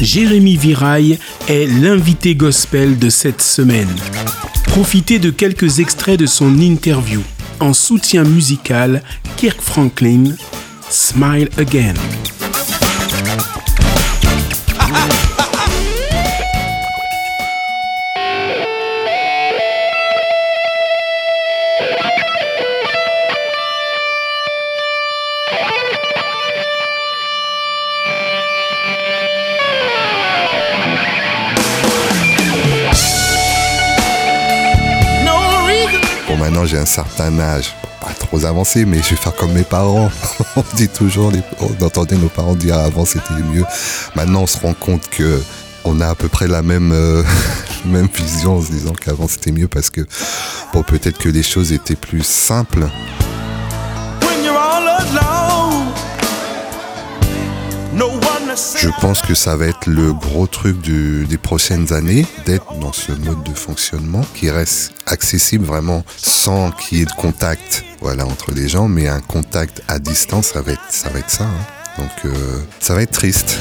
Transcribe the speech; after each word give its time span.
Jérémy 0.00 0.56
Viraille 0.56 1.18
est 1.48 1.66
l'invité 1.66 2.34
gospel 2.34 2.98
de 2.98 3.08
cette 3.08 3.42
semaine. 3.42 3.88
Profitez 4.64 5.18
de 5.18 5.30
quelques 5.30 5.80
extraits 5.80 6.18
de 6.18 6.26
son 6.26 6.58
interview. 6.58 7.20
En 7.60 7.72
soutien 7.72 8.24
musical, 8.24 9.02
Kirk 9.36 9.60
Franklin, 9.60 10.34
Smile 10.88 11.48
Again. 11.58 11.94
J'ai 36.66 36.78
un 36.78 36.86
certain 36.86 37.38
âge, 37.40 37.74
pas 38.00 38.12
trop 38.18 38.44
avancé, 38.44 38.84
mais 38.84 39.02
je 39.02 39.10
vais 39.10 39.16
faire 39.16 39.34
comme 39.34 39.52
mes 39.52 39.64
parents. 39.64 40.10
on 40.56 40.64
dit 40.74 40.88
toujours, 40.88 41.32
on 41.60 41.84
entendait 41.84 42.16
nos 42.16 42.28
parents 42.28 42.54
dire 42.54 42.78
avant 42.78 43.04
c'était 43.04 43.34
mieux. 43.52 43.64
Maintenant, 44.14 44.42
on 44.42 44.46
se 44.46 44.58
rend 44.58 44.74
compte 44.74 45.08
que 45.08 45.40
on 45.84 46.00
a 46.00 46.08
à 46.08 46.14
peu 46.14 46.28
près 46.28 46.48
la 46.48 46.62
même, 46.62 46.92
euh, 46.92 47.22
même 47.84 48.08
vision 48.14 48.58
en 48.58 48.62
se 48.62 48.70
disant 48.70 48.92
qu'avant 48.92 49.28
c'était 49.28 49.52
mieux 49.52 49.68
parce 49.68 49.90
que 49.90 50.02
peut-être 50.86 51.18
que 51.18 51.28
les 51.28 51.42
choses 51.42 51.72
étaient 51.72 51.96
plus 51.96 52.22
simples. 52.22 52.86
Je 58.76 58.88
pense 59.00 59.22
que 59.22 59.34
ça 59.34 59.56
va 59.56 59.66
être 59.66 59.86
le 59.86 60.12
gros 60.12 60.46
truc 60.46 60.80
des 60.80 61.38
prochaines 61.38 61.92
années, 61.92 62.26
d'être 62.46 62.74
dans 62.80 62.92
ce 62.92 63.12
mode 63.12 63.42
de 63.44 63.54
fonctionnement 63.54 64.24
qui 64.34 64.50
reste 64.50 64.92
accessible 65.06 65.64
vraiment 65.64 66.04
sans 66.16 66.70
qu'il 66.70 66.98
y 66.98 67.02
ait 67.02 67.06
de 67.06 67.12
contact 67.12 67.84
voilà, 68.00 68.24
entre 68.26 68.52
les 68.52 68.68
gens, 68.68 68.88
mais 68.88 69.08
un 69.08 69.20
contact 69.20 69.82
à 69.88 69.98
distance, 69.98 70.48
ça 70.52 70.60
va 70.60 70.72
être 70.72 70.80
ça. 70.90 71.08
Va 71.10 71.18
être 71.18 71.30
ça 71.30 71.44
hein. 71.44 71.78
Donc 71.98 72.10
euh, 72.24 72.60
ça 72.80 72.94
va 72.94 73.02
être 73.02 73.10
triste. 73.10 73.58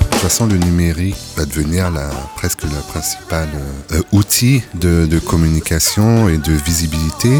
De 0.00 0.10
toute 0.10 0.20
façon, 0.32 0.46
le 0.46 0.56
numérique 0.56 1.16
va 1.36 1.44
devenir 1.44 1.90
la, 1.90 2.08
presque 2.36 2.64
la 2.64 2.80
principale 2.88 3.48
euh, 3.92 4.00
outil 4.12 4.62
de, 4.74 5.06
de 5.06 5.18
communication 5.18 6.28
et 6.28 6.38
de 6.38 6.52
visibilité. 6.52 7.30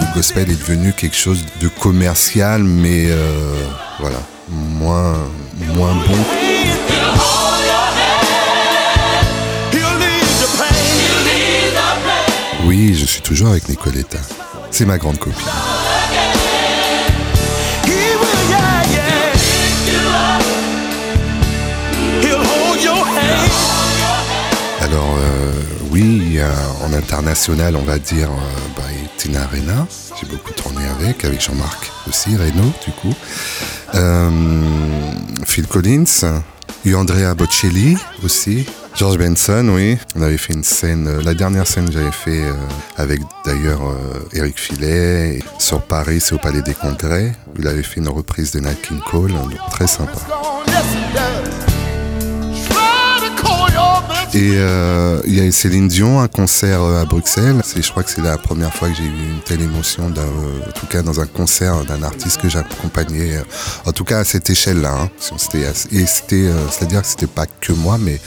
Le 0.00 0.14
gospel 0.14 0.50
est 0.50 0.60
devenu 0.60 0.92
quelque 0.92 1.16
chose 1.16 1.44
de 1.60 1.68
commercial, 1.68 2.62
mais 2.62 3.06
euh, 3.10 3.66
voilà, 3.98 4.20
moins, 4.48 5.14
moins 5.74 5.94
bon. 5.94 6.18
Oui, 12.64 12.94
je 12.94 13.04
suis 13.04 13.20
toujours 13.20 13.48
avec 13.48 13.68
Nicoletta. 13.68 14.18
C'est 14.70 14.86
ma 14.86 14.98
grande 14.98 15.18
copine. 15.18 15.42
En 26.82 26.92
international, 26.92 27.76
on 27.76 27.82
va 27.82 27.98
dire 27.98 28.30
euh, 28.30 28.76
bah, 28.76 28.82
Tina 29.16 29.42
Arena. 29.42 29.86
J'ai 30.20 30.26
beaucoup 30.26 30.52
tourné 30.52 30.84
avec, 30.86 31.24
avec 31.24 31.40
Jean-Marc 31.40 31.90
aussi, 32.08 32.36
Reno 32.36 32.72
du 32.84 32.92
coup. 32.92 33.14
Euh, 33.94 34.30
Phil 35.44 35.66
Collins, 35.66 36.04
eu 36.84 36.94
Andrea 36.94 37.34
Bocelli 37.34 37.96
aussi. 38.24 38.66
George 38.94 39.16
Benson, 39.16 39.70
oui. 39.74 39.96
On 40.16 40.22
avait 40.22 40.36
fait 40.36 40.52
une 40.52 40.64
scène, 40.64 41.20
la 41.20 41.32
dernière 41.32 41.66
scène 41.66 41.86
que 41.86 41.92
j'avais 41.92 42.12
fait 42.12 42.42
avec 42.98 43.20
d'ailleurs 43.46 43.80
Eric 44.34 44.60
Filet 44.60 45.42
sur 45.58 45.80
Paris, 45.80 46.20
c'est 46.20 46.34
au 46.34 46.38
Palais 46.38 46.60
des 46.60 46.74
Congrès. 46.74 47.32
Il 47.58 47.66
avait 47.66 47.82
fait 47.82 48.00
une 48.00 48.10
reprise 48.10 48.50
de 48.50 48.60
Nat 48.60 48.74
King 48.74 49.00
Cole, 49.10 49.32
très 49.70 49.86
sympa. 49.86 50.20
Et 54.34 54.52
euh, 54.54 55.20
il 55.26 55.34
y 55.34 55.46
a 55.46 55.52
Céline 55.52 55.88
Dion, 55.88 56.20
un 56.20 56.28
concert 56.28 56.80
euh, 56.80 57.02
à 57.02 57.04
Bruxelles. 57.04 57.60
Je 57.76 57.90
crois 57.90 58.02
que 58.02 58.10
c'est 58.10 58.22
la 58.22 58.38
première 58.38 58.72
fois 58.72 58.88
que 58.88 58.94
j'ai 58.94 59.04
eu 59.04 59.08
une 59.08 59.40
telle 59.44 59.60
émotion, 59.60 60.10
euh, 60.16 60.68
en 60.68 60.72
tout 60.72 60.86
cas 60.86 61.02
dans 61.02 61.20
un 61.20 61.26
concert 61.26 61.84
d'un 61.84 62.02
artiste 62.02 62.40
que 62.40 62.48
j'accompagnais, 62.48 63.42
en 63.84 63.92
tout 63.92 64.04
cas 64.04 64.20
à 64.20 64.24
cette 64.24 64.48
échelle-là. 64.48 64.94
Hein. 65.02 65.10
Et 65.90 66.06
c'était, 66.06 66.50
c'est-à-dire 66.70 67.02
que 67.02 67.08
c'était 67.08 67.26
pas 67.26 67.44
que 67.46 67.74
moi, 67.74 67.98
mais 68.00 68.18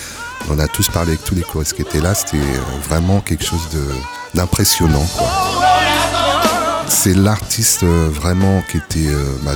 on 0.51 0.59
a 0.59 0.67
tous 0.67 0.89
parlé 0.89 1.13
avec 1.13 1.23
tous 1.23 1.33
les 1.33 1.41
choristes 1.41 1.73
qui 1.73 1.81
étaient 1.81 2.01
là. 2.01 2.13
C'était 2.13 2.37
vraiment 2.87 3.19
quelque 3.21 3.43
chose 3.43 3.67
d'impressionnant. 4.35 5.07
C'est 6.87 7.15
l'artiste 7.15 7.83
vraiment 7.83 8.61
qui 8.69 8.77
était 8.77 9.09
bah, 9.43 9.53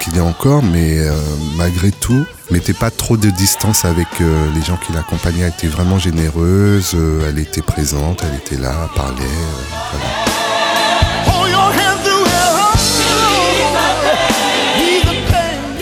qu'il 0.00 0.16
y 0.16 0.18
a 0.18 0.24
encore, 0.24 0.62
mais 0.62 0.98
euh, 0.98 1.12
malgré 1.56 1.90
tout, 1.90 2.24
mettait 2.50 2.72
pas 2.72 2.90
trop 2.90 3.16
de 3.16 3.28
distance 3.30 3.84
avec 3.84 4.08
euh, 4.20 4.50
les 4.54 4.62
gens 4.62 4.76
qui 4.76 4.92
l'accompagnaient. 4.92 5.42
Elle 5.42 5.48
était 5.48 5.68
vraiment 5.68 5.98
généreuse, 5.98 6.92
euh, 6.94 7.28
elle 7.28 7.38
était 7.38 7.62
présente, 7.62 8.22
elle 8.22 8.36
était 8.36 8.56
là, 8.60 8.72
elle 8.84 8.96
parlait. 8.96 9.24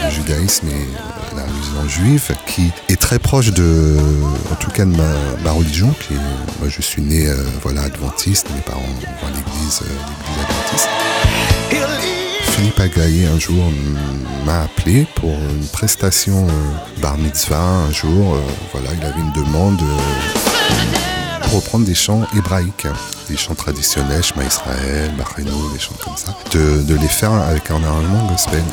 Le 0.04 0.10
judaïsme 0.10 0.68
et 0.68 1.36
la 1.36 1.42
religion 1.44 1.88
juive 1.88 2.34
qui 2.46 2.70
est 2.88 3.00
très 3.00 3.18
proche 3.18 3.52
de, 3.52 3.96
en 4.50 4.54
tout 4.56 4.70
cas 4.70 4.84
de 4.84 4.94
ma, 5.44 5.52
religion. 5.52 5.94
Qui 6.00 6.14
moi, 6.60 6.68
je 6.68 6.82
suis 6.82 7.02
né, 7.02 7.28
voilà, 7.62 7.82
adventiste. 7.82 8.48
Mes 8.54 8.60
parents 8.62 8.80
vont 8.80 9.26
à 9.26 9.30
l'église, 9.30 9.82
l'église 9.82 10.44
adventiste. 10.44 12.27
Philippe 12.58 12.80
Agaï 12.80 13.24
un 13.24 13.38
jour 13.38 13.70
m'a 14.44 14.62
appelé 14.62 15.06
pour 15.14 15.30
une 15.30 15.68
prestation 15.72 16.48
euh, 16.48 17.00
bar 17.00 17.16
mitzvah 17.16 17.56
un 17.56 17.92
jour. 17.92 18.34
Euh, 18.34 18.40
voilà, 18.72 18.88
il 18.98 19.06
avait 19.06 19.20
une 19.20 19.30
demande 19.30 19.80
euh, 19.80 21.40
pour 21.42 21.60
reprendre 21.60 21.86
des 21.86 21.94
chants 21.94 22.26
hébraïques, 22.36 22.88
des 23.28 23.36
chants 23.36 23.54
traditionnels, 23.54 24.24
Shema 24.24 24.42
Israël, 24.42 25.12
Bachéno, 25.16 25.70
des 25.72 25.78
chants 25.78 25.94
comme 26.02 26.16
ça, 26.16 26.36
de, 26.50 26.94
les 26.96 27.06
faire 27.06 27.30
avec 27.32 27.70
un 27.70 27.80
arrangement 27.84 28.26
gospel. 28.26 28.64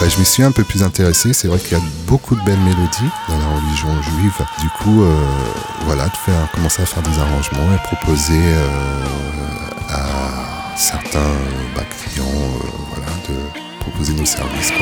Bah, 0.00 0.08
je 0.08 0.16
m'y 0.18 0.24
suis 0.24 0.44
un 0.44 0.52
peu 0.52 0.62
plus 0.62 0.84
intéressé. 0.84 1.32
C'est 1.32 1.48
vrai 1.48 1.58
qu'il 1.58 1.72
y 1.76 1.80
a 1.80 1.84
beaucoup 2.06 2.36
de 2.36 2.40
belles 2.42 2.60
mélodies 2.60 3.10
dans 3.28 3.36
la 3.36 3.46
religion 3.56 3.88
juive. 4.02 4.46
Du 4.60 4.68
coup, 4.68 5.02
euh, 5.02 5.12
voilà, 5.86 6.04
de 6.04 6.16
faire, 6.16 6.48
commencer 6.52 6.82
à 6.82 6.86
faire 6.86 7.02
des 7.02 7.18
arrangements 7.18 7.74
et 7.74 7.78
proposer 7.82 8.40
euh, 8.40 9.04
à 9.88 10.76
certains 10.76 11.32
bah, 11.74 11.82
clients 11.90 12.24
euh, 12.26 12.68
voilà, 12.94 13.10
de 13.28 13.34
proposer 13.80 14.12
nos 14.12 14.24
services. 14.24 14.72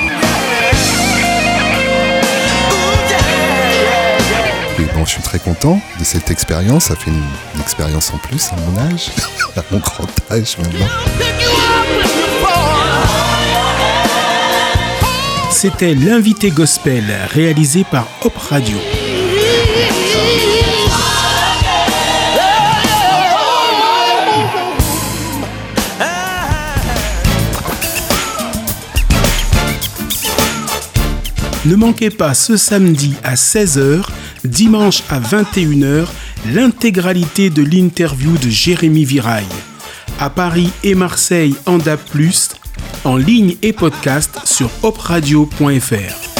Et 4.78 4.84
bon, 4.94 5.06
je 5.06 5.10
suis 5.12 5.22
très 5.22 5.38
content 5.38 5.80
de 5.98 6.04
cette 6.04 6.30
expérience. 6.30 6.84
Ça 6.84 6.96
fait 6.96 7.10
une, 7.10 7.24
une 7.54 7.60
expérience 7.62 8.12
en 8.12 8.18
plus 8.18 8.50
à 8.52 8.56
mon 8.56 8.78
âge, 8.78 9.10
à 9.56 9.62
mon 9.70 9.78
grand 9.78 10.08
âge 10.30 10.58
maintenant. 10.58 11.45
C'était 15.58 15.94
l'invité 15.94 16.50
gospel 16.50 17.02
réalisé 17.32 17.84
par 17.90 18.06
Hop 18.22 18.36
Radio. 18.36 18.76
Ne 31.64 31.74
manquez 31.74 32.10
pas 32.10 32.34
ce 32.34 32.58
samedi 32.58 33.14
à 33.24 33.34
16h, 33.34 34.02
dimanche 34.44 35.04
à 35.08 35.20
21h, 35.20 36.04
l'intégralité 36.52 37.48
de 37.48 37.62
l'interview 37.62 38.36
de 38.36 38.50
Jérémy 38.50 39.06
Viraille. 39.06 39.46
À 40.20 40.28
Paris 40.28 40.70
et 40.84 40.94
Marseille 40.94 41.54
en 41.64 41.78
DAP+, 41.78 42.02
en 43.04 43.16
ligne 43.16 43.56
et 43.62 43.72
podcast 43.72 44.38
sur 44.44 44.70
opradio.fr. 44.82 46.35